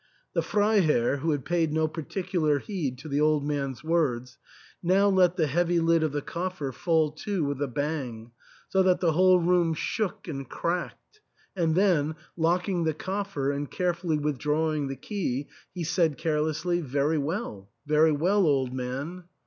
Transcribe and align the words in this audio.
The 0.33 0.41
Freiherr, 0.41 1.17
who 1.17 1.29
had 1.29 1.45
paid 1.45 1.71
no 1.71 1.87
particular 1.87 2.57
heed 2.57 2.97
to 2.97 3.07
the 3.07 3.21
old 3.21 3.45
man's 3.47 3.83
words, 3.83 4.39
now 4.81 5.07
let 5.07 5.35
the 5.35 5.45
heavy 5.45 5.79
lid 5.79 6.01
of 6.01 6.11
the 6.11 6.23
coffer 6.23 6.71
fall 6.71 7.11
to 7.11 7.45
with 7.45 7.61
a 7.61 7.67
bang, 7.67 8.31
so 8.67 8.81
that 8.81 8.99
the 8.99 9.11
whole 9.11 9.39
room 9.39 9.75
shook 9.75 10.27
and 10.27 10.49
cracked, 10.49 11.21
and 11.55 11.75
then, 11.75 12.15
locking 12.35 12.83
the 12.83 12.95
coffer 12.95 13.51
and 13.51 13.69
carefully 13.69 14.17
withdrawing 14.17 14.87
the 14.87 14.95
key, 14.95 15.49
he 15.71 15.83
said 15.83 16.17
carelessly, 16.17 16.81
"Very 16.81 17.19
well, 17.19 17.69
very 17.85 18.11
well, 18.11 18.47
old 18.47 18.73
man." 18.73 19.25